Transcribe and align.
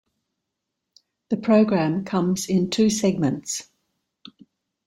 The 1.29 1.37
program 1.37 2.05
comes 2.05 2.49
in 2.49 2.71
two 2.71 2.89
segments. 2.89 3.69